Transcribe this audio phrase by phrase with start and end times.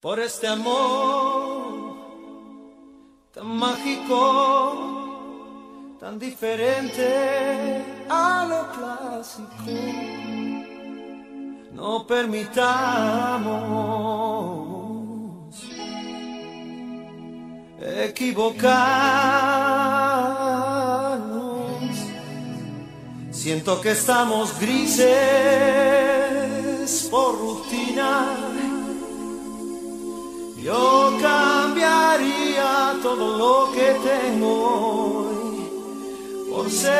[0.00, 1.94] Por este amor
[3.34, 4.16] tan mágico,
[6.00, 9.70] tan diferente a lo clásico,
[11.74, 12.50] no permitamos
[17.78, 18.70] equivocarnos.
[23.30, 25.06] Siento que estamos grises
[27.10, 28.49] por rutina.
[30.62, 34.52] Yo cambiaría todo lo que tengo
[35.24, 35.70] hoy
[36.50, 36.90] por ser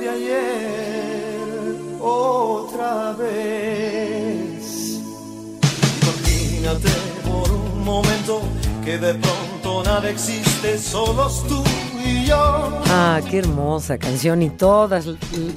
[0.00, 5.00] de ayer otra vez.
[6.02, 6.88] Imagínate
[7.24, 8.42] por un momento
[8.84, 11.62] que de pronto nada existe, solos tú.
[12.32, 15.06] Ah, qué hermosa canción y todas.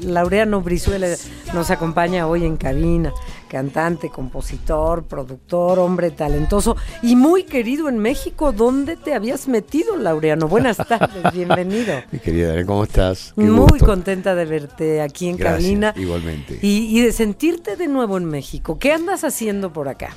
[0.04, 1.08] Laureano Brizuela
[1.54, 3.14] nos acompaña hoy en cabina.
[3.48, 8.52] Cantante, compositor, productor, hombre talentoso y muy querido en México.
[8.52, 10.48] ¿Dónde te habías metido, Laureano?
[10.48, 11.94] Buenas tardes, bienvenido.
[12.12, 13.34] Mi querida, ¿cómo estás?
[13.36, 13.86] Qué muy gusto.
[13.86, 15.94] contenta de verte aquí en Gracias, cabina.
[15.96, 16.60] Igualmente.
[16.62, 18.80] Y, y de sentirte de nuevo en México.
[18.80, 20.16] ¿Qué andas haciendo por acá?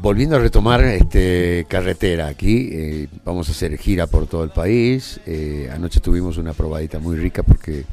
[0.00, 5.20] Volviendo a retomar este carretera aquí, eh, vamos a hacer gira por todo el país.
[5.26, 7.84] Eh, anoche tuvimos una probadita muy rica porque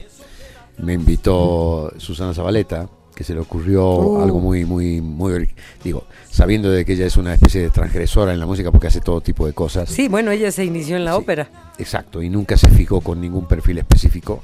[0.80, 4.22] me invitó Susana Zabaleta, que se le ocurrió Uh.
[4.24, 5.48] algo muy, muy, muy,
[5.84, 9.00] digo, sabiendo de que ella es una especie de transgresora en la música porque hace
[9.02, 9.90] todo tipo de cosas.
[9.90, 11.18] Sí, bueno, ella se inició en la Sí.
[11.20, 11.50] ópera.
[11.78, 14.44] Exacto, y nunca se fijó con ningún perfil específico.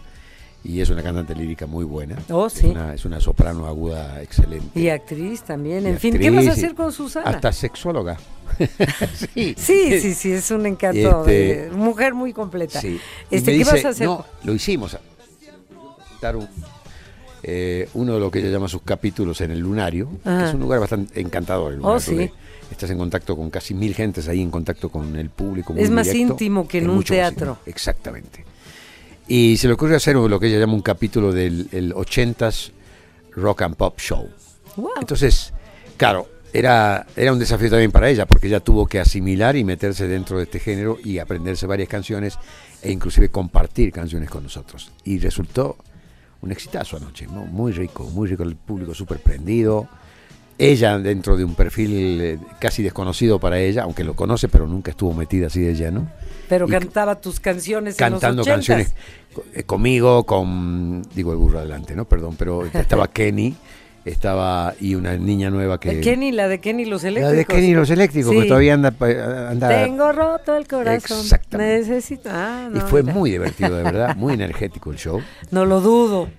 [0.64, 2.18] Y es una cantante lírica muy buena.
[2.30, 2.68] Oh, Es sí.
[2.68, 4.78] una- es una soprano aguda excelente.
[4.78, 5.84] Y actriz también.
[5.86, 7.30] Y En fin, actriz, ¿qué vas a hacer con Susana?
[7.30, 8.18] Hasta sexóloga.
[9.34, 9.56] sí.
[9.58, 11.26] Sí, sí, sí, es un encanto.
[11.26, 12.82] Este- mujer muy completa.
[12.82, 13.00] Sí.
[13.32, 14.08] Este, ¿Qué dice, vas a hacer?
[14.08, 14.98] No, lo hicimos.
[16.22, 16.50] Dar un-
[17.44, 20.10] eh, uno de lo que ella llama sus capítulos en el lunario.
[20.24, 21.74] que es un lugar bastante encantador.
[21.74, 22.12] el Oh, lunar, sí.
[22.12, 22.32] porque
[22.72, 25.72] Estás en contacto con casi mil gentes ahí, en contacto con el público.
[25.72, 26.34] muy Es más directo.
[26.34, 27.60] íntimo que en un teatro.
[27.66, 28.44] Exactamente.
[29.28, 32.72] Y se le ocurrió hacer lo que ella llama un capítulo del el 80s
[33.32, 34.30] Rock and Pop Show.
[34.78, 34.92] Wow.
[35.00, 35.54] Entonces,
[35.98, 40.08] claro, era, era un desafío también para ella, porque ella tuvo que asimilar y meterse
[40.08, 42.38] dentro de este género y aprenderse varias canciones
[42.82, 44.92] e inclusive compartir canciones con nosotros.
[45.04, 45.78] Y resultó
[46.42, 47.46] un exitazo anoche, ¿no?
[47.46, 49.88] muy rico, muy rico, el público súper prendido.
[50.58, 54.92] Ella dentro de un perfil eh, casi desconocido para ella, aunque lo conoce, pero nunca
[54.92, 56.10] estuvo metida así de lleno.
[56.50, 58.52] Pero cantaba tus canciones Cantando en los 80s.
[58.52, 58.94] canciones
[59.54, 62.06] eh, conmigo, con, digo el burro adelante, ¿no?
[62.06, 63.56] Perdón, pero estaba Kenny,
[64.06, 65.96] estaba y una niña nueva que...
[65.96, 67.38] De Kenny, la de Kenny los La eléctricos.
[67.38, 68.42] de Kenny y los eléctricos, Sí.
[68.42, 68.94] que todavía anda...
[69.50, 71.20] anda Tengo roto el corazón.
[71.20, 71.90] Exactamente.
[71.90, 72.30] Necesito.
[72.32, 73.14] Ah, y fue mira.
[73.14, 75.22] muy divertido, de verdad, muy energético el show.
[75.52, 76.30] No lo dudo.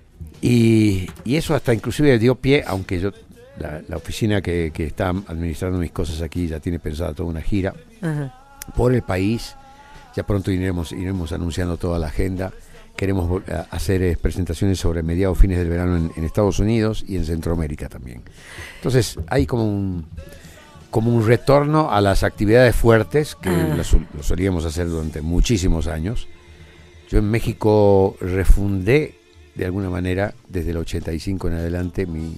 [0.41, 3.11] Y, y eso hasta inclusive dio pie, aunque yo,
[3.59, 7.41] la, la oficina que, que está administrando mis cosas aquí ya tiene pensada toda una
[7.41, 8.33] gira Ajá.
[8.75, 9.55] por el país.
[10.19, 12.51] Ya pronto iremos, iremos anunciando toda la agenda.
[12.97, 17.15] Queremos a- hacer eh, presentaciones sobre mediados fines del verano en, en Estados Unidos y
[17.15, 18.21] en Centroamérica también.
[18.75, 20.05] Entonces hay como un,
[20.91, 23.75] como un retorno a las actividades fuertes que Ah.
[23.77, 26.27] las lo solíamos hacer durante muchísimos años.
[27.09, 29.15] Yo en México refundé
[29.55, 32.35] de alguna manera desde el 85 en adelante mi,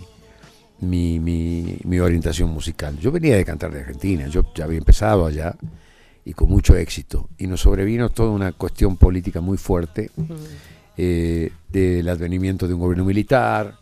[0.81, 2.95] mi, mi, mi orientación musical.
[2.99, 5.55] Yo venía de cantar de Argentina, yo ya había empezado allá
[6.25, 7.29] y con mucho éxito.
[7.37, 10.11] Y nos sobrevino toda una cuestión política muy fuerte
[10.97, 13.75] eh, del advenimiento de un gobierno militar.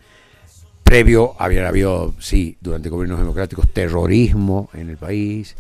[0.84, 5.56] Previo había habido, sí, durante gobiernos democráticos, terrorismo en el país.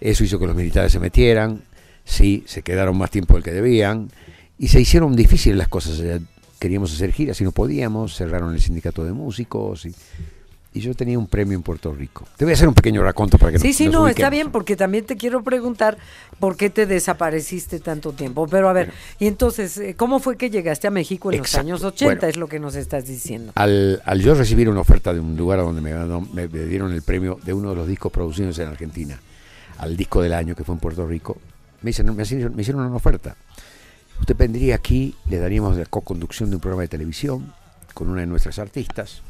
[0.00, 1.62] Eso hizo que los militares se metieran.
[2.04, 4.10] Sí, se quedaron más tiempo del que debían.
[4.58, 6.02] Y se hicieron difíciles las cosas.
[6.58, 8.16] Queríamos hacer giras y no podíamos.
[8.16, 9.86] Cerraron el sindicato de músicos.
[9.86, 9.94] Y,
[10.76, 12.26] y yo tenía un premio en Puerto Rico.
[12.36, 14.28] Te voy a hacer un pequeño raconto para que Sí, nos, sí, nos no, está
[14.30, 15.96] bien, porque también te quiero preguntar
[16.38, 18.46] por qué te desapareciste tanto tiempo.
[18.46, 21.68] Pero a ver, y entonces, eh, ¿cómo fue que llegaste a México en Exacto.
[21.70, 22.14] los años 80?
[22.16, 22.28] Bueno.
[22.28, 23.52] es lo que nos estás diciendo.
[23.54, 27.02] Al, al yo recibir una oferta de un lugar donde me, me- me dieron el
[27.02, 29.18] premio de uno de los discos producidos en Argentina,
[29.78, 31.38] al disco del año que fue en Puerto Rico,
[31.82, 33.34] me, dicen, me, hicieron, me hicieron una oferta.
[34.20, 37.52] Usted vendría aquí, le daríamos la co-conducción de un programa de televisión
[37.94, 39.22] con una de nuestras artistas.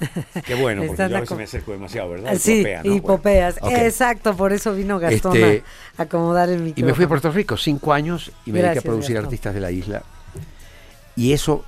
[0.46, 2.32] Qué bueno, porque yo a veces me acerco demasiado, ¿verdad?
[2.34, 2.94] Ah, sí, Hipopea, ¿no?
[2.94, 3.60] hipopeas.
[3.60, 3.82] Bueno, ok.
[3.84, 5.62] Exacto, por eso vino Gastón Este,
[5.98, 6.86] a acomodar el Y micrófono.
[6.86, 9.26] me fui a Puerto Rico cinco años y me dediqué Gracias, a producir Gastón.
[9.26, 10.02] artistas de la isla.
[11.16, 11.64] Y eso,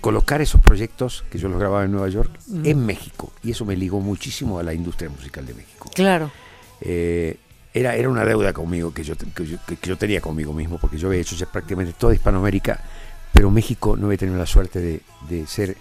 [0.00, 2.30] colocar esos proyectos que yo los grababa en Nueva York
[2.64, 3.32] en México.
[3.42, 5.90] Y eso me ligó muchísimo a la industria musical de México.
[5.94, 6.30] Claro.
[6.80, 7.36] Eh,
[7.72, 10.52] era, era una deuda conmigo que yo, te- que, yo, que- que yo tenía conmigo
[10.52, 12.80] mismo, porque yo había hecho ya prácticamente toda Hispanoamérica,
[13.32, 15.76] pero México no había tenido la suerte de, de ser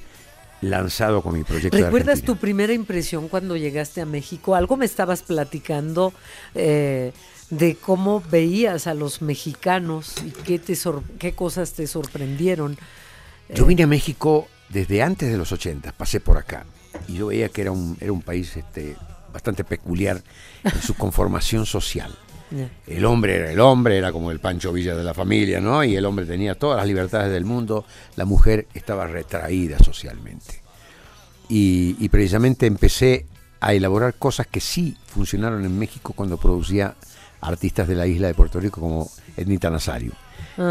[0.69, 1.77] lanzado con mi proyecto.
[1.77, 4.55] ¿Recuerdas tu primera impresión cuando llegaste a México?
[4.55, 6.13] Algo me estabas platicando
[6.53, 7.13] eh,
[7.49, 10.77] de cómo veías a los mexicanos y qué, te
[11.19, 12.77] qué cosas te sorprendieron.
[13.53, 16.65] Yo vine a México desde antes de los 80, pasé por acá
[17.07, 18.95] y yo veía que era un, era un país este,
[19.31, 20.23] bastante peculiar
[20.63, 22.17] en su conformación social.
[22.87, 25.83] El hombre era el hombre, era como el Pancho Villa de la familia, ¿no?
[25.83, 30.61] Y el hombre tenía todas las libertades del mundo, la mujer estaba retraída socialmente.
[31.49, 33.27] Y, precisamente empecé
[33.59, 36.95] a elaborar cosas que sí funcionaron en México cuando producía
[37.41, 40.13] artistas de la isla de Puerto Rico como Ednita Nazario,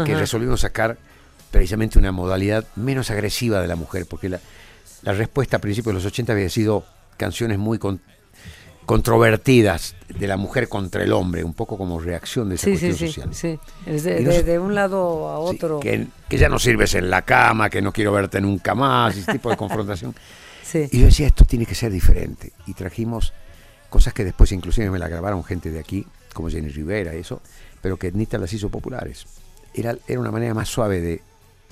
[0.05, 0.97] que resolvimos sacar
[1.51, 4.39] precisamente una modalidad menos agresiva de la mujer, porque la,
[5.03, 6.85] la respuesta a principios de los 80 había sido
[7.17, 7.79] canciones muy
[8.85, 13.33] controvertidas de la mujer contra el hombre, un poco como reacción de esa cuestión social.
[13.33, 15.79] Sí, de, de, un lado a otro.
[15.79, 19.49] que, ya no sirves en la cama, que no quiero verte nunca más, ese tipo
[19.49, 20.15] de confrontación.
[20.73, 22.51] Y yo decía, esto tiene que ser diferente.
[22.67, 23.33] Y trajimos
[23.89, 27.41] cosas que después inclusive me la grabaron gente de aquí, como Jenny Rivera, eso,
[27.81, 29.25] pero que Nita las hizo populares.
[29.73, 31.21] Era, era una manera más suave de,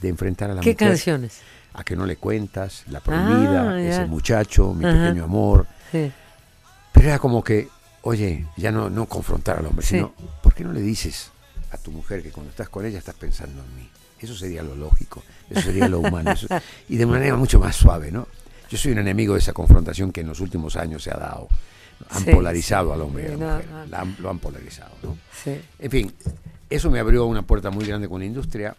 [0.07, 0.75] enfrentar a la mujer.
[0.75, 1.39] ¿Qué canciones?
[1.73, 5.65] A que no le cuentas, La Prohibida, ah, Ese Muchacho, Mi Pequeño Amor.
[5.91, 6.11] Sí
[7.03, 7.67] pero era como que,
[8.03, 11.31] oye, ya no, no confrontar al hombre, sino, ¿por qué no le dices
[11.71, 13.89] a tu mujer que cuando estás con ella estás pensando en mí?
[14.21, 16.33] Eso sería lo lógico, eso sería lo humano,
[16.87, 18.25] y de manera mucho más suave, ¿no?
[18.69, 21.49] Yo soy un enemigo de esa confrontación que en los últimos años se ha dado.
[22.09, 25.17] Han polarizado al hombre y a la mujer, lo han polarizado, ¿no?
[25.79, 26.13] En fin,
[26.69, 28.77] eso me abrió una puerta muy grande con la industria.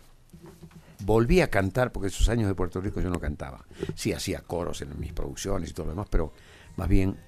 [1.01, 3.67] Volví a cantar, porque esos años de Puerto Rico yo no cantaba.
[3.95, 6.33] Sí, hacía coros en mis producciones y todo lo demás, pero
[6.77, 7.19] más bien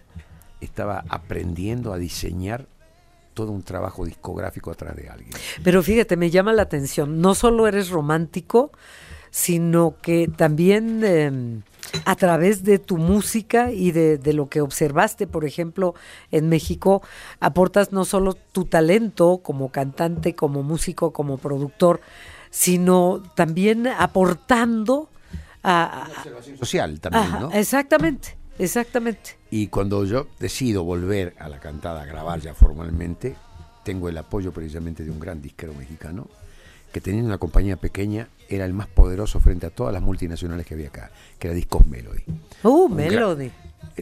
[0.60, 2.66] estaba aprendiendo a diseñar
[3.34, 5.32] todo un trabajo discográfico atrás de alguien.
[5.62, 8.72] Pero fíjate, me llama la atención, no solo eres romántico,
[9.30, 11.62] sino que también em,
[12.06, 15.94] a través de tu música y de, lo que observaste, por ejemplo,
[16.30, 17.02] en México,
[17.40, 22.00] aportas no solo tu talento como cantante, como músico, como productor,
[22.48, 25.10] sino también aportando
[25.62, 26.08] a...
[26.58, 27.52] social también, ¿no?
[27.52, 28.38] Exactamente.
[28.58, 29.36] Exactamente.
[29.50, 33.36] Y cuando yo decido volver a la cantada, a grabar ya formalmente,
[33.84, 36.28] tengo el apoyo precisamente de un gran disquero mexicano,
[36.92, 40.74] que teniendo una compañía pequeña era el más poderoso frente a todas las multinacionales que
[40.74, 42.22] había acá, que era Discos Melody.
[42.62, 43.50] ¡Uh, Melody!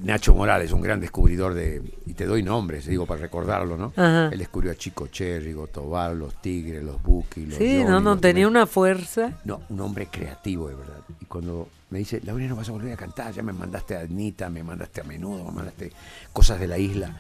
[0.03, 3.93] Nacho Morales, un gran descubridor de, y te doy nombres, digo para recordarlo, ¿no?
[4.31, 8.49] Él descubrió a Chico Cherry, Gotobar, los Tigres, los Buki, los Sí, no, no, tenía
[8.49, 9.39] una fuerza.
[9.45, 11.01] No, un hombre creativo, de verdad.
[11.21, 14.01] Y cuando me dice, Laura, no vas a volver a cantar, ya me mandaste a
[14.01, 15.93] Anita, me mandaste a Menudo, me mandaste
[16.33, 17.17] cosas de la isla,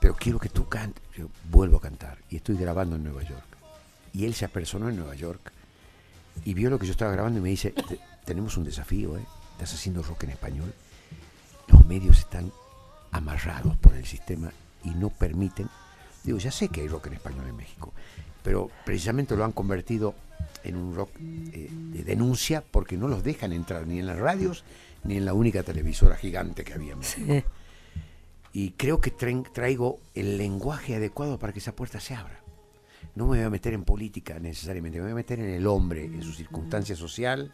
[0.00, 1.02] pero quiero que tú cantes.
[1.14, 3.44] Yo vuelvo a cantar y estoy grabando en Nueva York.
[4.14, 5.52] Y él se apersonó en Nueva York
[6.44, 7.74] y vio lo que yo estaba grabando y me dice,
[8.24, 9.26] tenemos un desafío, ¿eh?
[9.52, 10.72] Estás haciendo rock en español
[11.68, 12.50] los medios están
[13.12, 14.50] amarrados por el sistema
[14.84, 15.68] y no permiten.
[16.24, 17.92] Digo, ya sé que hay rock en español en México,
[18.42, 20.14] pero precisamente lo han convertido
[20.64, 24.64] en un rock eh, de denuncia porque no los dejan entrar ni en las radios
[25.04, 27.48] ni en la única televisora gigante que había en México.
[28.52, 32.40] Y creo que traigo el lenguaje adecuado para que esa puerta se abra.
[33.14, 36.04] No me voy a meter en política necesariamente, me voy a meter en el hombre,
[36.04, 37.52] en su circunstancia social,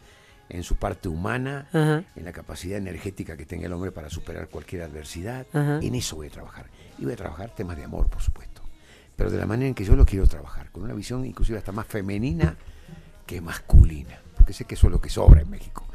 [0.49, 1.67] en su parte humana,
[2.15, 5.45] en la capacidad energética que tenga el hombre para superar cualquier adversidad.
[5.53, 6.67] En eso voy a trabajar.
[6.97, 8.61] Y voy a trabajar temas de amor, por supuesto.
[9.15, 11.71] Pero de la manera en que yo lo quiero trabajar, con una visión inclusive hasta
[11.71, 12.57] más femenina
[13.25, 14.19] que masculina.
[14.35, 15.85] Porque sé que eso es lo que sobra en México.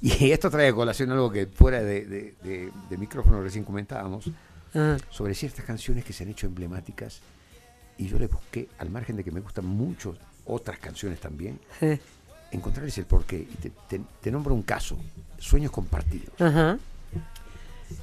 [0.00, 2.34] Y esto trae a colación algo que fuera de,
[2.98, 4.30] micrófono recién comentábamos,
[5.10, 7.20] sobre ciertas canciones que se han hecho emblemáticas.
[7.96, 11.60] Y yo le busqué, al margen de que me gustan mucho otras canciones también,
[12.50, 13.36] encontrarles el porqué.
[13.36, 13.70] Y
[14.20, 14.98] te, nombro un caso,
[15.38, 16.34] Sueños Compartidos.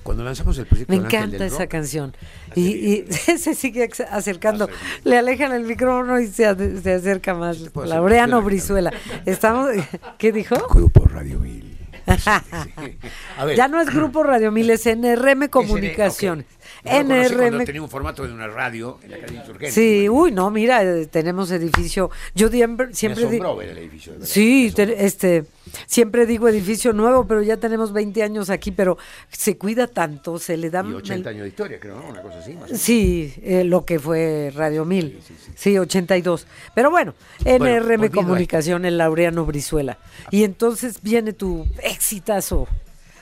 [0.03, 0.93] Cuando lanzamos el proyecto...
[0.93, 2.15] Me encanta esa canción.
[2.55, 3.03] Y,
[3.37, 4.69] se sigue acercando.
[5.03, 7.59] Le alejan el micrófono y se, acerca más.
[7.75, 8.91] Laureano Brizuela.
[9.25, 9.69] Estamos...
[10.17, 10.55] ¿Qué dijo?
[10.69, 11.77] Grupo Radio Mil.
[13.55, 16.45] Ya no es Grupo Radio Mil, es NRM Comunicaciones.
[16.83, 17.63] NRM.
[17.65, 19.71] tenía un formato de una radio en la calle Insurgente.
[19.71, 22.09] Sí, uy, no, mira, eh, tenemos edificio.
[22.33, 22.93] Yo siempre.
[22.93, 24.13] siempre el edificio.
[24.21, 25.45] sí, este.
[25.85, 28.97] Siempre digo edificio nuevo, pero ya tenemos 20 años aquí, pero
[29.29, 30.83] se cuida tanto, se le da...
[30.85, 32.09] Y 80 años de historia, creo, ¿no?
[32.09, 32.57] Una cosa así.
[32.73, 35.19] sí, eh, lo que fue Radio 1000.
[35.55, 36.47] Sí, 82.
[36.73, 37.13] Pero bueno,
[37.45, 39.97] NRM Comunicación, el Laureano Brizuela.
[40.29, 42.67] Y entonces viene tu exitazo.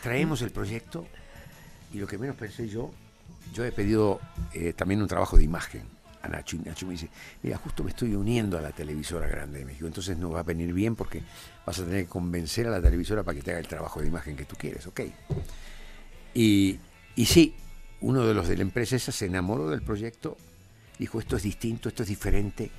[0.02, 1.06] Traemos el proyecto
[1.94, 2.92] y lo que menos pensé yo
[3.54, 4.20] yo he pedido
[4.54, 5.84] eh, también un trabajo de imagen
[6.22, 7.10] a Nacho y Nacho me dice,
[7.44, 10.44] mira, justo me estoy uniendo a la televisora grande de México, entonces no va a
[10.44, 11.22] venir bien porque
[11.66, 14.08] vas a tener que convencer a la televisora para que te haga el trabajo de
[14.08, 15.02] imagen que tú quieres, ¿ok?
[16.34, 16.80] Y,
[17.16, 17.56] y sí,
[18.02, 20.38] uno de los de la empresa esa se enamoró del proyecto,
[20.98, 22.70] dijo, esto es distinto, esto es diferente,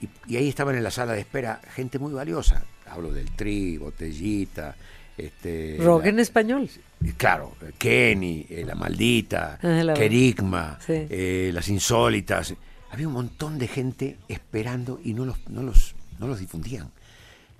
[0.00, 3.78] y, y ahí estaban en la sala de espera gente muy valiosa, hablo del Tri,
[3.78, 4.74] Botellita,
[5.16, 6.70] este, Rock la- en español.
[7.16, 10.92] Claro, Kenny, eh, La Maldita, Ah, la- Kerigma, Sí.
[11.10, 12.54] eh, Las Insólitas.
[12.90, 16.90] Había un montón de gente esperando y no los, no los, no los difundían.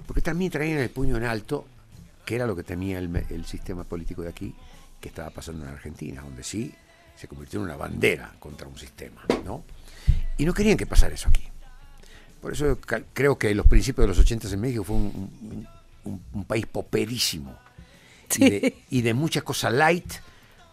[0.07, 1.67] Porque también traían el puño en alto,
[2.25, 4.55] que era lo que temía el, sistema político de aquí,
[5.01, 6.73] que estaba pasando en Argentina, donde sí
[7.17, 9.25] se convirtió en una bandera contra un sistema.
[9.45, 9.65] ¿no?
[10.39, 11.43] Y no querían que pasara eso aquí.
[12.41, 12.79] Por eso
[13.13, 15.05] creo que los principios de los 80 en México fue un,
[15.43, 15.69] un-
[16.05, 17.55] un- un país poperísimo
[18.37, 20.13] y, de, y de mucha cosa light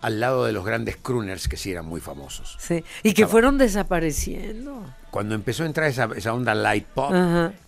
[0.02, 2.58] al lado de los grandes crooners que sí eran muy famosos.
[2.60, 2.84] Sí.
[3.04, 4.84] Y que fueron desapareciendo.
[5.12, 7.12] Cuando empezó a entrar esa, esa onda light pop,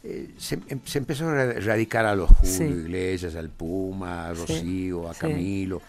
[0.04, 2.64] eh, se, em- se empezó a ra- radicar a los Julio Sí.
[2.64, 5.20] Iglesias, al Puma, a Sí, Rocío, a sí.
[5.20, 5.82] Camilo.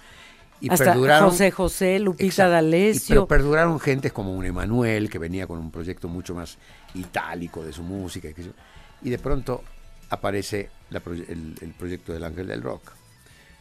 [0.60, 3.14] Y Hasta perduraron, José José, Lupita D'Alessio.
[3.14, 6.56] pero perduraron gentes como un Emanuel, que venía con un proyecto mucho más
[6.94, 8.28] itálico de su música.
[9.02, 9.62] Y de pronto
[10.14, 12.92] aparece la proye- el, el proyecto del Ángel del Rock.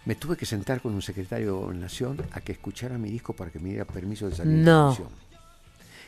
[0.06, 3.52] Me tuve que sentar con un secretario de Nación a que escuchara mi disco para
[3.52, 4.94] que me diera permiso de salir No.
[4.94, 5.24] televisión.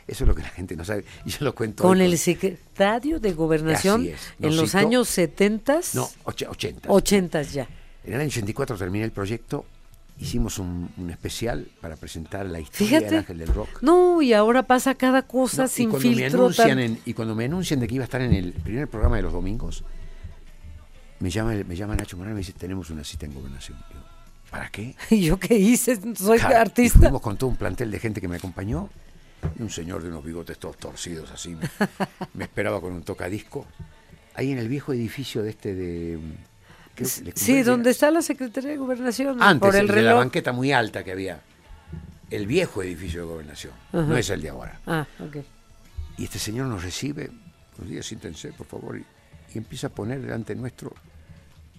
[0.07, 1.03] Eso es lo que la gente no sabe.
[1.25, 1.81] Y yo lo cuento.
[1.83, 4.07] con hoy el secretario de Gobernación
[4.39, 6.91] en los años 70, No, och- 80.
[6.91, 7.67] 80 ya.
[8.03, 9.65] En el año 84 terminé el proyecto.
[10.19, 13.15] Hicimos un, un especial para presentar la historia del.
[13.19, 13.81] Ángel del Rock.
[13.81, 16.39] No, y ahora pasa cada cosa No, y sin me filtro.
[16.41, 18.87] anuncian tan- en- y cuando me anuncian de que iba a estar en el primer
[18.87, 19.83] programa de los domingos,
[21.19, 23.77] me llama, me llama Nacho Morales y me dice, tenemos una cita en gobernación.
[23.89, 24.03] Digo,
[24.51, 24.95] ¿para qué?
[25.09, 25.95] ¿Y yo qué hice?
[26.15, 26.99] Soy Claro, y artista.
[26.99, 28.89] fuimos con todo un plantel de gente que me acompañó.
[29.59, 31.55] Y un señor de unos bigotes todos torcidos así.
[31.55, 31.69] Me,
[32.33, 33.65] me esperaba con un tocadisco.
[34.33, 36.19] Ahí en el viejo edificio de este de...
[36.95, 39.41] creo de Sí, donde está la Secretaría de Gobernación.
[39.41, 40.17] Antes, por el de la reloj.
[40.19, 41.41] banqueta muy alta que había.
[42.31, 43.73] El viejo edificio de gobernación.
[43.93, 44.79] No es el de ahora.
[44.87, 45.37] Ah, ok.
[46.17, 47.29] Y este señor nos recibe,
[47.77, 49.05] buenos días, siéntense, por favor, y,
[49.55, 50.93] y empieza a poner delante nuestro,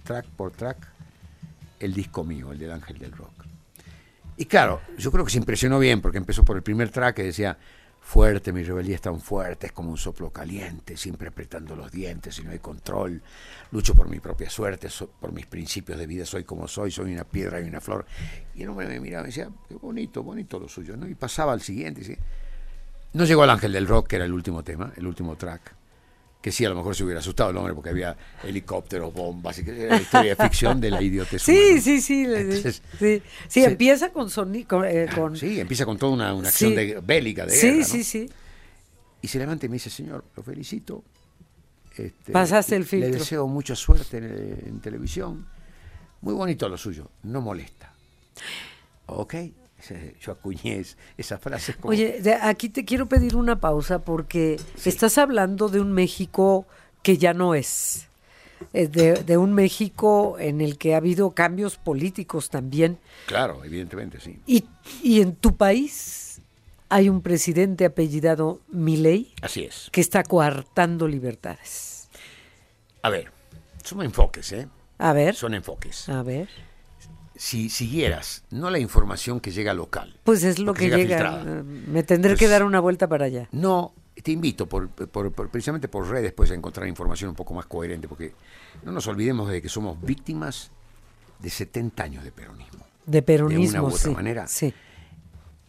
[0.04, 0.78] track por track,
[1.78, 3.44] el disco mío, el del Ángel del Rock.
[4.36, 7.22] Y claro, yo creo que se impresionó bien, porque empezó por el primer track que
[7.22, 7.56] decía,
[8.00, 12.38] fuerte, mi rebeldía es tan fuerte, es como un soplo caliente, siempre apretando los dientes
[12.38, 13.22] y no hay control,
[13.72, 14.88] lucho por mi propia suerte,
[15.20, 18.06] por mis principios de vida, soy como soy, soy una piedra y una flor.
[18.54, 21.08] Y el hombre me miraba y decía, qué bonito, bonito lo suyo, ¿no?
[21.08, 22.18] Y pasaba al siguiente,
[23.12, 25.85] no llegó al Ángel del Rock, que era el último tema, el último track.
[26.46, 29.64] Que sí, a lo mejor se hubiera asustado el hombre porque había helicópteros, bombas, y
[29.64, 31.42] que era la historia de ficción de la idiotez.
[31.42, 32.24] Sí, sí, sí.
[32.24, 34.30] le- Entonces, sí, sí, empieza con.
[34.30, 36.76] Con, eh, con- Sí, empieza con toda una, una acción Sí.
[36.76, 37.84] de- bélica de sí, guerra, ¿no?
[37.84, 38.30] sí, sí.
[39.22, 41.02] Y se levanta y me dice, señor, lo felicito.
[41.96, 43.10] Este, Pasaste el Le filtro.
[43.18, 45.48] deseo mucha suerte en, en televisión.
[46.20, 47.92] Muy bonito lo suyo, no molesta.
[49.06, 49.34] Ok,
[50.20, 51.74] yo acuñé es- esa frase.
[51.74, 56.66] como- Oye, aquí te quiero pedir una pausa porque estás hablando de un México
[57.02, 58.08] que ya no es.
[58.72, 62.98] Eh, De, de un México en el que ha habido cambios políticos también.
[63.26, 64.38] Claro, evidentemente, sí.
[64.46, 64.64] Y,
[65.02, 66.40] y en tu país
[66.88, 69.88] hay un presidente apellidado Milei Así es.
[69.92, 72.08] que está coartando libertades.
[73.02, 73.30] A ver,
[73.84, 74.68] son enfoques, ¿eh?
[74.98, 76.08] A ver, Son enfoques.
[76.08, 76.48] a ver.
[77.36, 80.18] Si siguieras, no la información que llega local.
[80.24, 81.42] Pues es lo que llega.
[81.46, 83.48] eh, Me tendré Pues- que dar una vuelta para allá.
[83.52, 87.52] No, te invito, por, por- por- precisamente por redes, pues, a encontrar información un poco
[87.54, 88.32] más coherente, porque
[88.84, 90.70] no nos olvidemos de que somos víctimas
[91.38, 94.10] de 70 años de peronismo De peronismo, de una u otra sí.
[94.10, 94.46] manera.
[94.48, 94.72] Sí.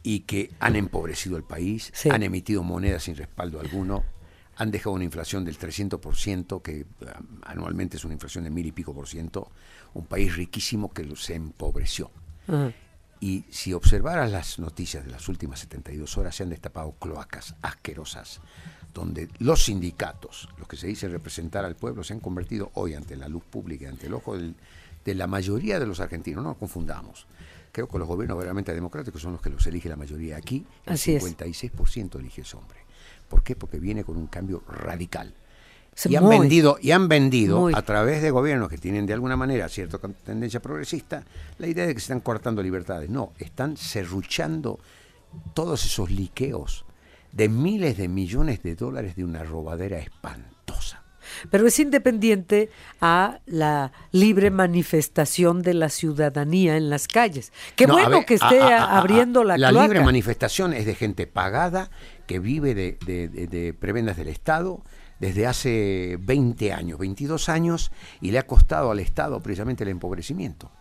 [0.04, 2.10] y que han empobrecido el país, Sí.
[2.10, 4.06] han emitido monedas sin respaldo alguno,
[4.56, 8.72] han dejado una inflación del 300%, que ah, anualmente es una inflación de mil y
[8.72, 9.52] pico por ciento,
[9.98, 12.12] un país riquísimo que se empobreció.
[13.20, 18.40] Y si observaras las noticias de las últimas 72 horas, se han destapado cloacas asquerosas,
[18.94, 23.16] donde los sindicatos, los que se dicen representar al pueblo, se han convertido hoy ante
[23.16, 24.56] la luz pública, y ante el ojo del-
[25.04, 26.44] de la mayoría de los argentinos.
[26.44, 27.26] No nos confundamos.
[27.72, 30.38] Creo que los gobiernos verdaderamente democráticos son los que los elige la mayoría.
[30.38, 31.24] Aquí el Así es.
[31.24, 32.80] 56% elige ese hombre.
[33.30, 33.56] ¿Por qué?
[33.56, 35.34] Porque viene con un cambio radical.
[36.06, 36.40] Y han muy.
[36.40, 37.74] vendido, y han vendido Muy.
[37.76, 41.24] a través de gobiernos que tienen de alguna manera cierta tendencia progresista
[41.58, 43.10] la idea de que se están cortando libertades.
[43.10, 44.80] No, están serruchando
[45.54, 46.86] todos esos liqueos
[47.32, 51.04] de miles de millones de dólares de una robadera espantosa.
[51.50, 52.70] pero es independiente
[53.02, 57.52] a la libre manifestación de la ciudadanía en las calles.
[57.76, 61.90] Qué bueno que esté abriendo la La libre manifestación es de gente pagada
[62.28, 64.82] que vive de, de prebendas del Estado
[65.20, 70.72] desde hace 20 años, 22 años, y le ha costado al Estado precisamente el empobrecimiento.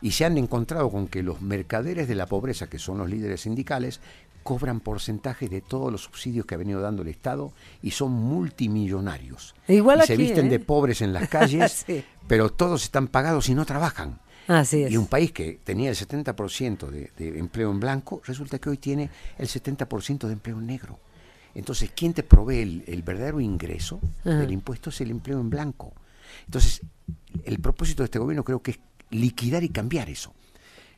[0.00, 3.42] Y se han encontrado con que los mercaderes de la pobreza, que son los líderes
[3.42, 4.00] sindicales,
[4.42, 9.54] cobran porcentaje de todos los subsidios que ha venido dando el Estado y son multimillonarios.
[9.66, 10.60] Igual y se visten de ¿eh?
[10.60, 11.86] pobres en las calles,
[12.28, 14.20] pero todos están pagados y no trabajan.
[14.46, 18.68] Así Y un país que tenía el 70% de, de empleo en blanco, resulta que
[18.68, 19.08] hoy tiene
[19.38, 20.98] el 70% de empleo en negro.
[21.54, 24.90] Entonces, ¿quién te provee el, verdadero ingreso del impuesto?
[24.90, 25.92] Es el empleo en blanco.
[26.46, 26.80] Entonces,
[27.44, 28.80] el propósito de este gobierno creo que es
[29.10, 30.32] liquidar y cambiar eso.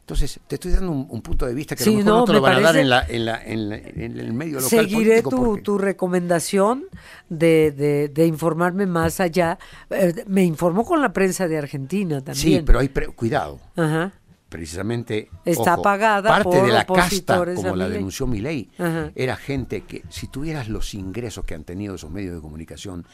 [0.00, 2.40] Entonces, te estoy dando un, punto de vista que a lo mejor no, te lo
[2.40, 4.70] van a dar en, la, en, la, en, el medio local.
[4.70, 6.84] Seguiré tu, tu, recomendación
[7.28, 9.58] de, de, informarme más allá.
[9.90, 12.60] Eh, me informó con la prensa de Argentina también.
[12.60, 13.58] Sí, pero hay cuidado.
[13.74, 14.12] Ajá
[14.56, 18.70] precisamente está pagada parte de la casta como la denunció mi ley
[19.14, 23.06] era gente que si tuvieras los ingresos que han tenido esos medios de comunicación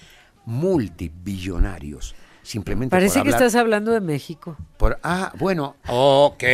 [0.44, 4.56] multibillonarios simplemente parece que estás hablando de México.
[4.76, 6.44] Por ah bueno ok.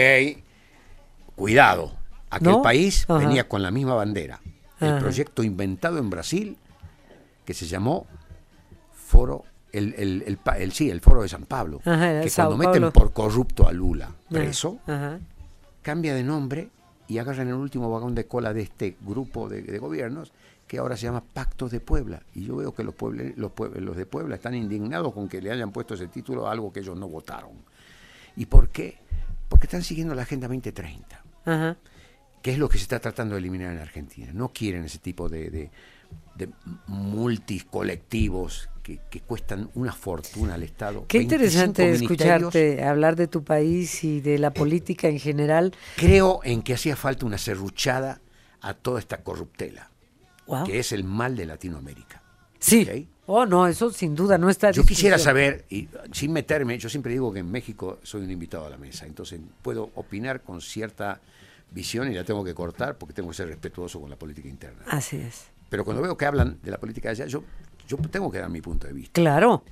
[1.37, 1.92] Cuidado
[2.30, 4.40] aquel país venía con la misma bandera.
[4.80, 6.57] El proyecto inventado en Brasil
[7.45, 8.07] que se llamó
[8.92, 13.68] Foro el, el, el, sí, el foro de San Pablo, que cuando meten por corrupto
[13.68, 14.78] a Lula preso,
[15.82, 16.70] cambia de nombre
[17.06, 20.32] y agarran el último vagón de cola de este grupo de, gobiernos
[20.66, 22.22] que ahora se llama Pactos de Puebla.
[22.34, 22.94] Y yo veo que los,
[23.37, 26.70] los, los de Puebla están indignados con que le hayan puesto ese título a algo
[26.70, 27.52] que ellos no votaron.
[28.37, 28.98] ¿Y por qué?
[29.48, 31.22] Porque están siguiendo la Agenda 2030,
[32.42, 34.30] que es lo que se está tratando de eliminar en Argentina.
[34.34, 35.70] No quieren ese tipo de, de,
[36.37, 36.50] de
[36.87, 41.04] multicolectivos que, cuestan una fortuna al Estado.
[41.07, 45.75] Qué interesante escucharte hablar de tu país y de la política en general.
[45.97, 48.21] Creo en que hacía falta una serruchada
[48.61, 49.90] a toda esta corruptela,
[50.64, 52.23] que es el mal de Latinoamérica.
[52.59, 53.09] Sí.
[53.26, 54.71] Oh, no, eso sin duda no está.
[54.71, 58.66] Yo quisiera saber, y sin meterme, yo siempre digo que en México soy un invitado
[58.66, 61.21] a la mesa, entonces puedo opinar con cierta
[61.71, 64.83] visión y la tengo que cortar porque tengo que ser respetuoso con la política interna.
[64.88, 65.49] Así es.
[65.68, 67.45] Pero cuando veo que hablan de la política de allá, yo
[67.88, 69.12] yo tengo que dar mi punto de vista.
[69.14, 69.64] Claro.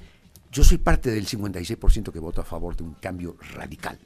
[0.50, 3.98] Yo soy parte del 56% que vota a favor de un cambio radical.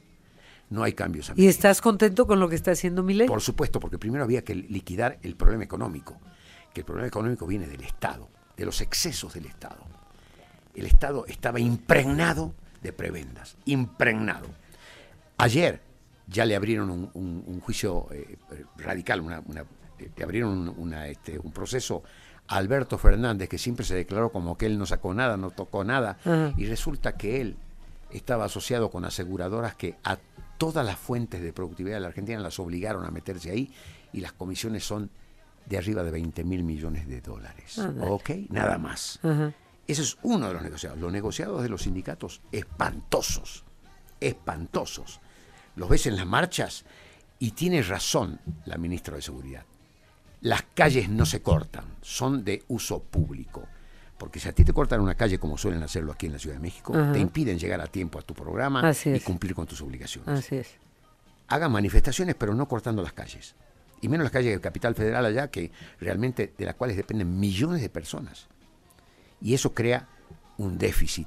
[0.68, 1.33] No hay cambios.
[1.37, 3.27] ¿Y estás contento con lo que está haciendo ley?
[3.27, 6.16] Por supuesto, porque primero había que liquidar el problema económico,
[6.75, 9.85] que el problema económico viene del Estado, de los excesos del Estado.
[10.75, 14.49] El Estado estaba impregnado de prebendas, impregnado.
[15.38, 15.81] Ayer
[16.27, 18.37] ya le abrieron un, juicio eh,
[18.77, 19.38] radical, una,
[19.99, 22.03] eh, le abrieron una, este, un proceso
[22.51, 26.19] Alberto Fernández, que siempre se declaró como que él no sacó nada, no tocó nada,
[26.57, 27.57] y resulta que él
[28.11, 30.19] estaba asociado con aseguradoras que a
[30.59, 33.73] todas las fuentes de productividad de la Argentina las obligaron a meterse ahí
[34.13, 35.11] y las comisiones son
[35.65, 37.79] de arriba de 20 mil millones de dólares.
[37.79, 38.31] Ah, ¿Ok?
[38.49, 39.21] Nada más.
[39.87, 40.99] Ese es uno de los negociados.
[40.99, 43.65] Los negociados de los sindicatos, espantosos,
[44.19, 45.21] espantosos.
[45.77, 46.85] Los ves en las marchas
[47.39, 49.65] y tiene razón la ministra de Seguridad
[50.40, 53.66] las calles no se cortan, son de uso público.
[54.18, 56.57] Porque si a ti te cortan una calle como suelen hacerlo aquí en la Ciudad
[56.57, 60.40] de México, te impiden llegar a tiempo a tu programa y cumplir con tus obligaciones.
[60.40, 60.68] Así es.
[61.48, 63.55] Hagan manifestaciones, pero no cortando las calles.
[64.03, 67.81] Y menos las calles del Capital Federal allá, que realmente de las cuales dependen millones
[67.81, 68.46] de personas.
[69.40, 70.07] Y eso crea
[70.59, 71.26] un déficit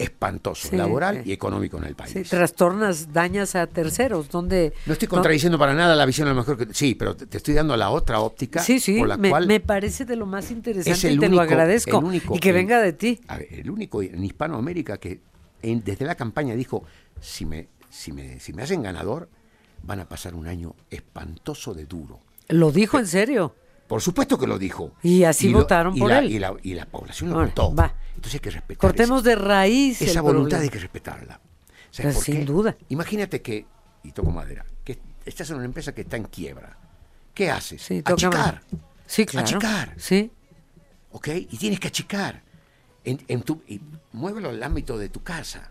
[0.00, 2.12] espantoso, laboral y económico en el país.
[2.12, 4.72] Sí, trastornas, dañas a terceros, donde...
[4.86, 6.72] No estoy contradiciendo para nada la visión a lo mejor que...
[6.72, 9.46] Sí, pero te, estoy dando la otra óptica sí, sí, por la me, cual...
[9.46, 12.02] me parece de lo más interesante y te lo agradezco.
[12.12, 13.20] y que venga de ti.
[13.28, 15.20] A ver, el único en Hispanoamérica que
[15.62, 16.84] desde la campaña dijo,
[17.20, 19.28] si me, si, me, si me hacen ganador,
[19.82, 22.20] van a pasar un año espantoso de duro.
[22.48, 23.54] ¿Lo dijo en serio?
[23.90, 24.92] Por supuesto que lo dijo.
[25.02, 26.30] Y así votaron por él.
[26.30, 27.74] Y la, y la población lo votó.
[28.14, 28.78] Entonces hay que respetar.
[28.78, 30.00] Cortemos de raíz.
[30.00, 31.40] Esa voluntad hay que respetarla.
[31.90, 32.76] Sin duda.
[32.90, 33.66] Imagínate que,
[34.04, 36.78] y toco madera, que estás en una empresa que está en quiebra.
[37.34, 37.82] ¿Qué haces?
[38.04, 38.62] achicar.
[39.06, 39.44] Sí, claro.
[39.44, 39.94] Achicar.
[39.96, 40.30] Sí.
[41.10, 41.26] ¿Ok?
[41.50, 42.44] Y tienes que achicar.
[43.02, 43.80] En, tu, y
[44.12, 45.68] muévelo al ámbito de tu casa.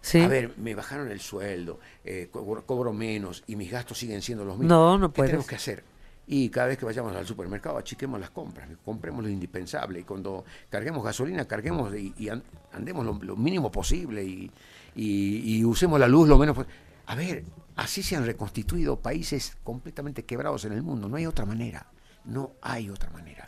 [0.00, 0.20] Sí.
[0.20, 4.58] A ver, me bajaron el sueldo, eh, cobro, menos y mis gastos siguen siendo los
[4.58, 4.68] mismos.
[4.68, 5.30] No, no puedes.
[5.30, 5.91] ¿Qué tenemos que hacer?
[6.34, 10.00] Y cada vez que vayamos al supermercado, achiquemos las compras, compremos lo indispensable.
[10.00, 12.26] Y cuando carguemos gasolina, carguemos y,
[12.72, 16.74] andemos lo, mínimo posible y, usemos la luz lo menos posible.
[17.04, 17.44] A ver,
[17.76, 21.06] así se han reconstituido países completamente quebrados en el mundo.
[21.06, 21.84] No hay otra manera.
[22.24, 23.44] No hay otra manera.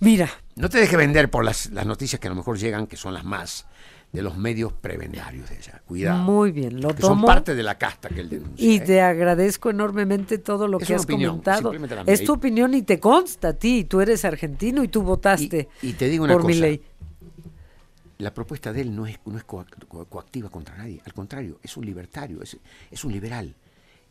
[0.00, 2.96] Mira, No te dejes vender por las, las noticias que a lo mejor llegan, que
[2.96, 3.66] son las más
[4.12, 5.82] de los medios prebendarios de ella.
[5.86, 6.22] Cuidado.
[6.22, 8.66] muy bien, lo que son parte de la casta que él denuncia.
[8.66, 8.80] Y ¿eh?
[8.80, 11.72] te agradezco enormemente todo lo Es que has opinión, comentado.
[12.06, 13.84] Es tu opinión y te consta a ti.
[13.84, 16.60] Tú eres argentino y tú votaste Y- y te digo una por mi cosa.
[16.66, 16.82] ley.
[18.18, 21.60] La propuesta de él no es, no es coac- co- coactiva contra nadie, al contrario,
[21.62, 22.56] es un libertario, es,
[22.90, 23.54] es un liberal.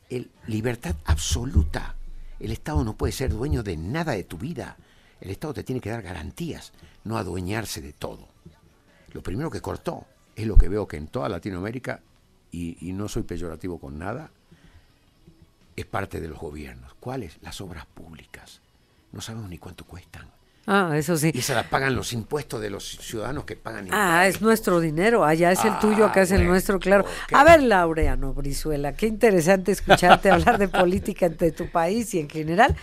[0.10, 1.96] El, libertad absoluta.
[2.40, 4.78] El Estado no puede ser dueño de nada de tu vida.
[5.20, 6.72] El Estado te tiene que dar garantías,
[7.04, 8.28] no adueñarse de todo.
[9.14, 12.02] Lo primero que cortó es lo que veo que en toda Latinoamérica,
[12.52, 14.30] y, y no soy peyorativo con nada,
[15.76, 16.94] es parte de los gobiernos.
[17.00, 17.38] ¿Cuáles?
[17.42, 18.62] Las obras públicas.
[19.12, 20.28] No sabemos ni cuánto cuestan.
[20.70, 21.32] Ah, eso sí.
[21.34, 25.24] Y se las pagan los impuestos de los ciudadanos que pagan Ah, es nuestro dinero.
[25.24, 27.06] Allá es el Ah, tuyo, acá es el bueno, nuestro, claro.
[27.32, 32.30] A ver, Laureano Brizuela, qué interesante escucharte hablar de política entre tu país y en
[32.30, 32.76] general.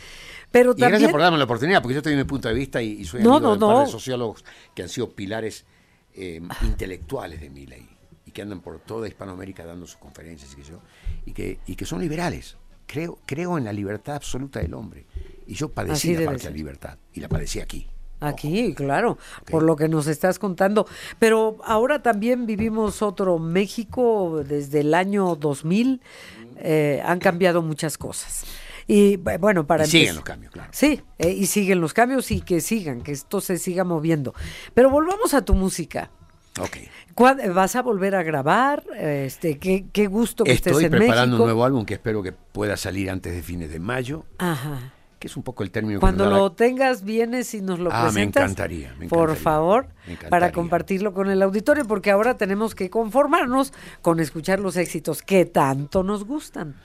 [0.51, 2.93] Pero Y gracias por darme la oportunidad, porque yo estoy mi punto de vista y,
[2.93, 3.81] y soy No, amigo de no.
[3.81, 5.65] de sociólogos que han sido pilares
[6.15, 7.89] eh, intelectuales de mi ley
[8.27, 10.81] y que andan por toda Hispanoamérica dando sus conferencias y que yo
[11.27, 12.57] y que y que son liberales.
[12.87, 15.07] Creo creo en la libertad absoluta del hombre
[15.47, 16.53] y yo Así padecí la debe falta ser.
[16.53, 17.87] de libertad y la padecí aquí.
[18.21, 19.19] Aquí, claro,
[19.51, 20.87] por lo que nos estás contando.
[21.19, 26.01] Pero ahora también vivimos otro México desde el año 2000.
[26.57, 28.45] eh, han cambiado muchas cosas.
[28.87, 30.71] Y bu- bueno, para Y siguen los cambios, claro.
[30.73, 34.35] Sí, eh, y siguen los cambios y que sigan, que esto se siga moviendo.
[34.75, 36.11] Pero volvamos a tu música.
[36.61, 36.77] Ok.
[37.15, 38.85] ¿Cuándo- ¿Vas a volver a grabar?
[38.97, 41.43] Este, qué, qué gusto que Estoy estés en preparando México.
[41.43, 44.93] un nuevo álbum que espero que pueda salir antes de fines de mayo, Ajá.
[45.19, 47.91] que es un poco el término Cuando que da lo tengas, vienes y nos lo
[47.93, 48.43] Ah, me presentas.
[48.45, 50.31] encantaría, me Por encantaría, favor, me encantaría.
[50.31, 55.47] para compartirlo con el auditorio, porque ahora tenemos que conformarnos con escuchar los éxitos que
[55.47, 56.77] tanto nos gustan.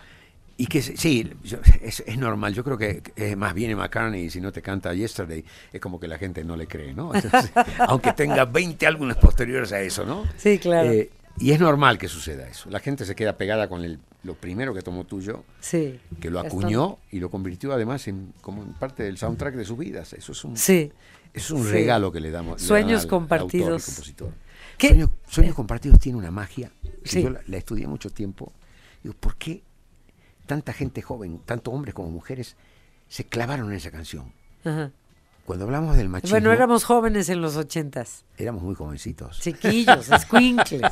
[0.61, 2.53] Y que sí, yo- es, es normal.
[2.53, 3.01] Yo creo que
[3.37, 6.57] más viene McCartney y si no te canta Yesterday, es como que la gente no
[6.57, 7.15] le cree, ¿no?
[7.15, 7.49] Entonces,
[7.87, 10.25] aunque tenga 20 álbumes posteriores a eso, ¿no?
[10.35, 10.91] Sí, claro.
[10.91, 12.69] Eh, y es normal que suceda eso.
[12.69, 15.97] La gente se queda pegada con el, lo primero que tomó tuyo, Sí.
[16.19, 19.77] que lo acuñó y lo convirtió además en como en parte del soundtrack de sus
[19.77, 20.11] vidas.
[20.11, 20.91] Eso es un, Sí.
[21.33, 21.71] es un sí.
[21.71, 22.61] regalo que le damos.
[22.61, 23.81] Sueños al- al compartidos.
[23.81, 24.33] y compositor.
[24.77, 26.69] Sueños, Sueños compartidos tiene una magia.
[27.05, 28.51] Yo la, la estudié mucho tiempo.
[29.01, 29.63] Digo, ¿por qué
[30.49, 32.55] tanta gente joven, tanto hombres como mujeres,
[33.07, 34.33] se clavaron en esa canción?
[34.65, 34.89] Ajá.
[35.45, 39.39] Cuando hablamos del machismo, Bueno, éramos jóvenes en los ochentas, éramos muy jovencitos.
[39.39, 40.91] chiquillos, escuincles.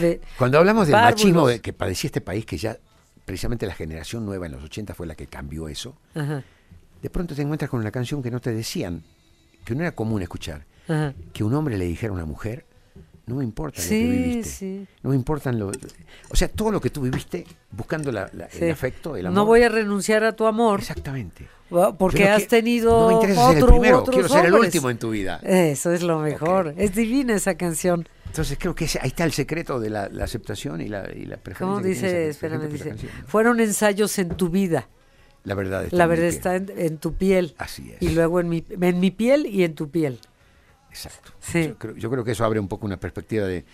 [0.00, 2.76] de- Cuando hablamos del machismo de- que padecía este país, que ya
[3.24, 6.42] precisamente la generación nueva en los 80 fue la que cambió eso, Ajá,
[7.02, 9.04] de pronto te encuentras con una canción que no te decían,
[9.64, 11.14] que no era común escuchar, ajá.
[11.32, 12.66] que un hombre le dijera a una mujer,
[13.28, 14.86] no me importa lo que Sí, viviste, sí.
[15.02, 15.70] no me importan lo...
[16.30, 18.64] O sea, todo lo que tú viviste buscando la- la- Sí.
[18.64, 19.34] el afecto, el amor.
[19.36, 21.46] No voy a renunciar a tu amor Exactamente.
[21.98, 24.68] porque Yo has tenido No me interesa ser el otro primero, quiero ser el hombres.
[24.74, 25.36] último en tu vida.
[25.42, 26.68] Eso es lo mejor.
[26.68, 26.74] Ok.
[26.78, 28.08] Es divina esa canción.
[28.26, 31.24] Entonces creo que ese- ahí está el secreto de la, la aceptación y la, y
[31.26, 31.66] la preferencia.
[31.66, 32.28] ¿Cómo dice?
[32.28, 32.94] Espérame, dice.
[33.26, 34.88] Fueron ensayos en tu vida.
[35.44, 36.34] La verdad está La en verdad piel.
[36.34, 37.54] está en, en tu piel.
[37.58, 38.02] Así es.
[38.02, 40.18] Y luego en mi, en mi piel y en tu piel.
[41.06, 41.32] Exacto.
[41.40, 41.68] Sí.
[41.68, 43.64] Yo, creo, yo creo que eso abre un poco una perspectiva de,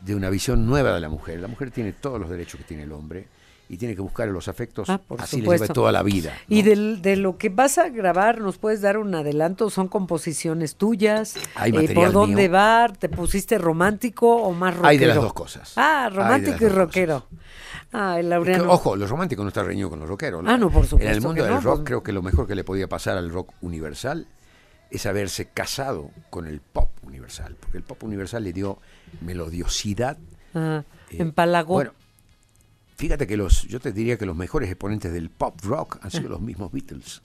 [0.00, 1.40] de una visión nueva de la mujer.
[1.40, 3.26] La mujer tiene todos los derechos que tiene el hombre
[3.68, 4.90] y tiene que buscar los afectos.
[4.90, 5.64] Ah, por así le supuesto.
[5.64, 6.34] lleva toda la vida.
[6.48, 6.56] ¿no?
[6.56, 9.70] Y de lo que vas a grabar, ¿nos puedes dar un adelanto?
[9.70, 11.36] ¿Son composiciones tuyas?
[11.54, 12.52] Hay Eh, ¿Por dónde mío.
[12.52, 12.88] va?
[12.98, 14.88] ¿Te pusiste romántico o más rockero?
[14.88, 15.72] Hay de las dos cosas.
[15.76, 17.26] Ah, romántico y rockero.
[17.94, 18.70] Ah, el Es que, Laureano.
[18.72, 20.42] ojo, los románticos no está reñido con los rockeros.
[20.46, 21.86] Ah, no, por supuesto En el mundo del no, rock, pues.
[21.86, 24.26] creo que lo mejor que le podía pasar al rock universal
[24.92, 27.56] es haberse casado con el pop universal.
[27.58, 28.78] Porque el pop universal le dio
[29.20, 30.18] melodiosidad.
[30.54, 31.74] Ah, eh, empalagó.
[31.74, 31.92] Bueno,
[32.96, 36.28] fíjate que los, yo te diría que los mejores exponentes del pop rock han sido
[36.28, 37.22] los mismos Beatles.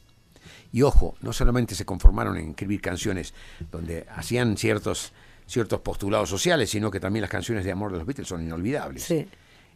[0.72, 3.34] Y ojo, no solamente se conformaron en escribir canciones
[3.72, 5.14] donde hacían ciertos,
[5.46, 9.04] ciertos postulados sociales, sino que también las canciones de amor de los Beatles son inolvidables.
[9.04, 9.28] Sí.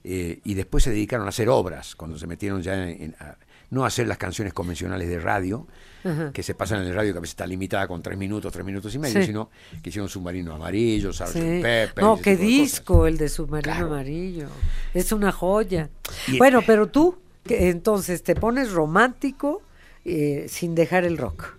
[0.03, 3.37] Eh, y después se dedicaron a hacer obras, cuando se metieron ya en, en- a-
[3.71, 5.65] no hacer las canciones convencionales de radio,
[6.03, 6.31] Ajá.
[6.33, 8.65] que se pasan en el radio, que a veces está limitada con tres minutos, tres
[8.65, 9.27] minutos y medio, Sí.
[9.27, 9.49] sino
[9.81, 11.27] que hicieron Submarino Amarillo, Sgt.
[11.33, 11.59] Sí.
[11.61, 12.03] Pepper.
[12.03, 13.87] No, qué disco el de Submarino Claro.
[13.87, 14.47] Amarillo.
[14.93, 15.89] Es una joya.
[16.27, 19.61] Y- bueno, pero tú, que entonces te pones romántico
[20.05, 21.55] eh, sin dejar el rock.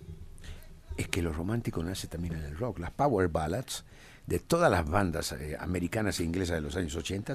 [0.96, 2.78] Es que lo romántico nace también en el rock.
[2.78, 3.84] Las power ballads
[4.26, 7.32] de todas las bandas eh, americanas e inglesas de los años 80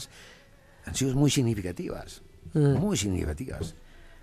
[0.86, 2.22] han sido muy significativas,
[2.54, 2.76] Mm.
[2.76, 3.76] muy significativas.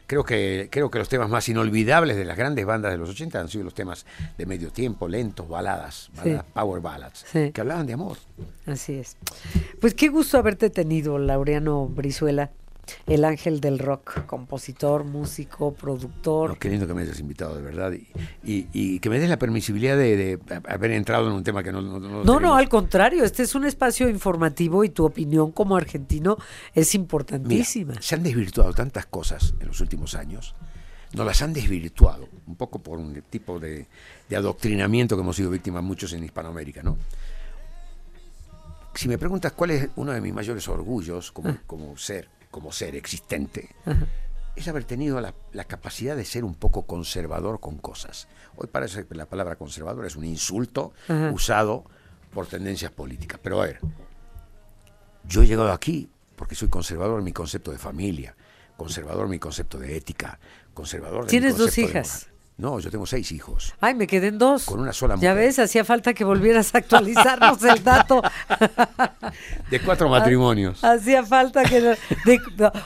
[0.06, 3.40] Creo que, creo que los temas más inolvidables de las grandes bandas de los 80
[3.40, 4.04] han sido los temas
[4.36, 7.52] de medio tiempo, lentos, baladas, baladas, power ballads, Sí.
[7.52, 8.18] que hablaban de amor.
[8.66, 9.16] Así es.
[9.80, 12.50] Pues qué gusto haberte tenido, Laureano Brizuela.
[13.06, 16.50] El ángel del rock, compositor, músico, productor.
[16.50, 17.92] No, qué lindo que me hayas invitado, de verdad.
[17.92, 18.06] Y,
[18.44, 21.72] y- y que me des la permisibilidad de, de haber entrado en un tema que
[21.72, 21.80] no...
[21.82, 26.36] No, no, No, al contrario, este es un espacio informativo y tu opinión como argentino
[26.74, 27.94] es Mira, importantísima.
[28.00, 30.54] se han desvirtuado tantas cosas en los últimos años,
[31.14, 33.86] nos las han desvirtuado, un poco por un tipo de,
[34.28, 36.96] de adoctrinamiento que hemos sido víctimas muchos en Hispanoamérica, ¿no?
[38.94, 42.94] Si me preguntas cuál es uno de mis mayores orgullos como, como ser, como ser
[42.94, 43.74] existente,
[44.54, 48.28] es haber tenido la, la capacidad de ser un poco conservador con cosas.
[48.54, 51.32] Hoy parece que la palabra conservador es un insulto Ajá.
[51.32, 51.84] usado
[52.32, 53.40] por tendencias políticas.
[53.42, 53.80] Pero a ver,
[55.24, 58.36] yo he llegado aquí porque soy conservador en mi concepto de familia,
[58.76, 60.38] conservador en mi concepto de ética,
[60.74, 62.22] conservador de mi ¿Tienes dos concepto de hijas?
[62.22, 62.33] moral.
[62.56, 63.74] No, yo tengo seis hijos.
[63.80, 64.64] Ay, me quedé en dos.
[64.66, 65.46] Con una sola Ya mujer.
[65.46, 68.22] ves, hacía falta que volvieras a actualizarnos el dato.
[69.70, 70.82] De cuatro matrimonios.
[70.84, 71.80] Hacía falta que...
[71.80, 71.96] de-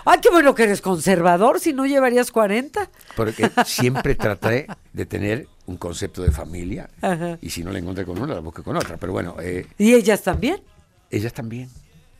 [0.07, 2.89] Ay, qué bueno que eres conservador, si no llevarías 40.
[3.17, 6.89] Porque siempre traté de tener un concepto de familia.
[7.03, 7.37] Ajá.
[7.43, 8.97] Y si no la encontré con una, la busqué con otra.
[8.97, 10.63] Pero bueno, eh, ¿Y ellas también?
[11.11, 11.69] ellas también.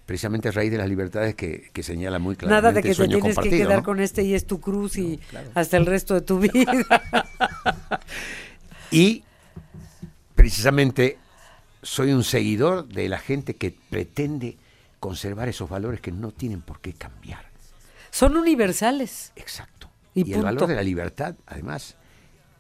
[0.09, 2.97] Precisamente a raíz de las libertades que, que señala muy claramente Nada de que el
[2.97, 3.85] te tienes que quedar ¿no?
[3.85, 5.51] con este y es tu cruz y claro.
[5.55, 6.73] hasta el resto de tu vida.
[8.90, 9.23] Y
[10.35, 11.18] precisamente
[11.83, 14.57] soy un seguidor de la gente que pretende
[14.99, 17.44] conservar esos valores que no tienen por qué cambiar.
[18.11, 19.33] Son universales.
[19.37, 19.90] Exacto.
[20.14, 21.97] Y Y, el valor de la libertad, además,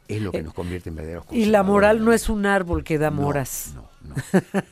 [0.06, 2.98] es lo que nos convierte en verdaderos Y la moral no es un árbol que
[2.98, 3.72] da moras.
[3.74, 3.88] No, no,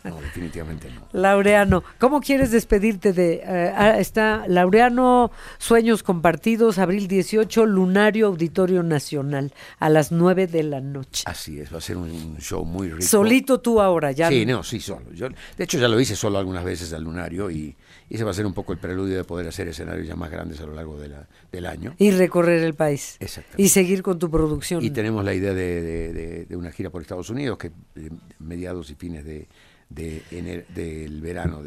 [0.05, 1.07] no, definitivamente no.
[1.13, 3.43] Laureano, ¿cómo quieres despedirte de...
[3.45, 10.63] eh, ah, está Laureano, Sueños Compartidos, abril 18, Lunario Auditorio Nacional, a las 9 de
[10.63, 11.25] la noche.
[11.27, 13.03] Así es, va a ser un, show muy rico.
[13.03, 14.29] Solito tú ahora, ya.
[14.29, 15.13] Sí, no, sí, solo.
[15.13, 17.77] Yo, de hecho, ya lo hice solo algunas veces al lunario y,
[18.09, 20.31] y ese va a ser un poco el preludio de poder hacer escenarios ya más
[20.31, 21.95] grandes a lo largo de la- del año.
[21.99, 23.17] Y recorrer el país.
[23.21, 23.63] Exactamente.
[23.63, 24.83] Y seguir con tu producción.
[24.85, 27.71] Y tenemos la idea de, de- de- de una gira por Estados Unidos que
[28.39, 29.49] mediados y fines de,
[29.91, 31.63] de ener- del verano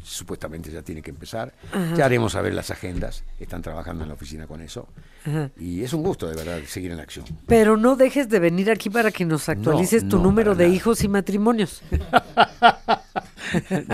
[0.00, 1.52] supuestamente ya tiene que empezar.
[1.96, 4.88] Ya haremos a ver las agendas, están trabajando en la oficina con eso.
[5.26, 5.50] Ajá.
[5.58, 7.26] Y es un gusto de verdad seguir en acción.
[7.46, 10.76] Pero no dejes de venir aquí para que nos actualices tu no, número de nada.
[10.76, 11.82] hijos y matrimonios.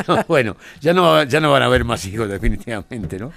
[0.08, 3.30] No, bueno, ya no, ya no van a haber más hijos definitivamente, ¿no?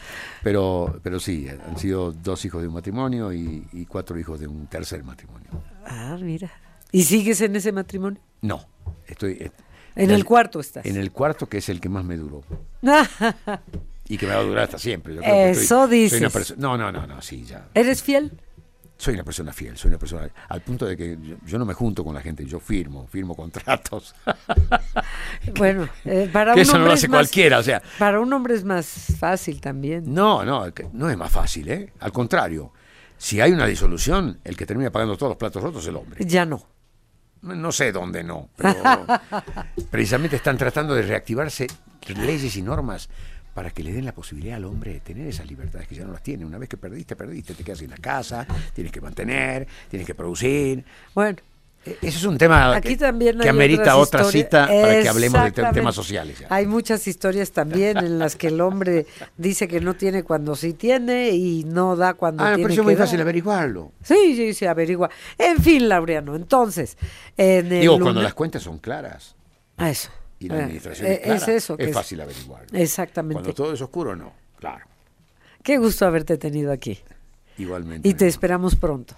[0.44, 4.48] Pero, pero sí, han sido dos hijos de un matrimonio y, y cuatro hijos de
[4.48, 5.48] un tercer matrimonio.
[5.86, 6.52] Ah, mira.
[6.92, 8.20] ¿Y sigues en ese matrimonio?
[8.42, 8.66] No,
[9.06, 9.52] estoy...
[9.98, 10.86] En el cuarto estás.
[10.86, 12.44] En el cuarto, que es el que más me duró.
[14.10, 15.14] Y que me va a durar hasta siempre.
[15.16, 17.68] Yo creo que Eso soy una perso- no, no, no, no, sí, ya.
[17.74, 18.32] ¿Eres fiel?
[18.98, 20.30] Soy una persona fiel, soy una persona.
[20.48, 23.36] Al punto de que yo, yo no me junto con la gente, yo firmo, firmo
[23.36, 24.16] contratos.
[25.56, 27.82] Bueno, eh, para que un eso no lo hombre hace más- cualquiera, o sea.
[28.00, 28.88] Para un hombre es más
[29.20, 30.04] fácil también.
[30.14, 31.92] No, no, que no es más fácil, ¿eh?
[32.00, 32.72] Al contrario.
[33.18, 36.24] Si hay una disolución, el que termina pagando todos los platos rotos es el hombre.
[36.26, 36.64] Ya no.
[37.42, 39.06] No sé dónde no, pero
[39.92, 41.68] precisamente están tratando de reactivarse
[42.16, 43.10] leyes y normas
[43.54, 46.12] para que le den la posibilidad al hombre de tener esas libertades que ya no
[46.12, 46.46] las tiene.
[46.46, 50.14] Una vez que perdiste, perdiste, te quedas sin la casa, tienes que mantener, tienes que
[50.14, 50.86] producir.
[51.16, 51.40] Bueno,
[52.02, 55.52] Ese es un tema aquí que, también que amerita otra cita para que hablemos de
[55.52, 56.40] te- temas sociales.
[56.40, 56.48] ya.
[56.50, 59.06] Hay muchas historias también en las que el hombre
[59.38, 62.86] dice que no tiene cuando sí tiene y no da cuando Ah, tiene pareció que
[62.88, 63.06] muy dar.
[63.06, 63.92] fácil averiguarlo.
[64.04, 65.10] Sí, sí, se averigua.
[65.38, 66.98] En fin, Laureano, entonces,
[67.36, 69.36] en el Digo, cuando las cuentas son claras
[69.78, 70.10] Ah, Eso.
[70.40, 71.78] y la Eh, administración eh, es clara, es eso.
[71.78, 72.68] que es fácil averiguarlo.
[72.78, 73.36] Exactamente.
[73.36, 74.34] Cuando todo es oscuro, no.
[74.60, 74.86] Claro.
[75.64, 76.98] Qué gusto haberte tenido aquí.
[77.58, 78.08] Igualmente.
[78.08, 79.16] Y te esperamos pronto,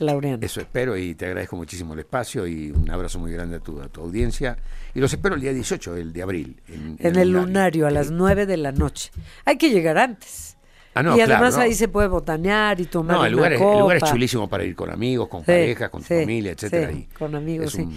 [0.00, 0.44] Laureano.
[0.44, 3.80] Eso espero y te agradezco muchísimo el espacio y un abrazo muy grande a tu,
[3.80, 4.56] a tu audiencia.
[4.94, 6.60] Y los espero el día 18, el de abril.
[6.68, 9.10] En, en el lunario a las 9 de la noche.
[9.44, 10.56] Hay que llegar antes.
[10.92, 11.62] Ah, no, y claro, además no.
[11.62, 14.12] ahí se puede botanear y tomar No, el una lugar, es, el lugar es copa.
[14.12, 16.90] chulísimo para ir con amigos, con Sí, parejas, con tu sí, familia, etcétera.
[16.90, 17.88] sí, con amigos, sí.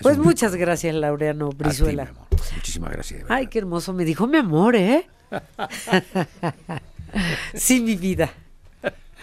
[0.00, 2.04] Pues un- muchas gracias, Laureano a ti, Brizuela.
[2.06, 2.26] mi amor.
[2.56, 3.22] Muchísimas gracias.
[3.28, 3.92] Ay, qué hermoso.
[3.92, 5.06] Me dijo mi amor, ¿eh?
[7.54, 8.30] sí, mi vida.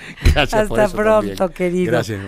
[0.34, 1.56] Gracias por Hasta eso pronto, también.
[1.56, 1.92] querido.
[1.92, 2.22] Gracias.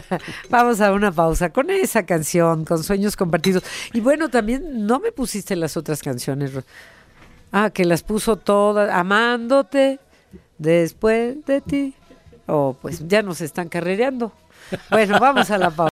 [0.50, 3.62] Vamos a una pausa con esa canción, con sueños compartidos.
[3.92, 6.52] Y bueno, también no me pusiste las otras canciones.
[7.52, 9.98] Ah, que las puso todas, amándote
[10.58, 11.94] después de ti.
[12.46, 14.32] Oh, pues ya nos están carrereando.
[14.90, 15.84] Bueno, vamos a la pausa.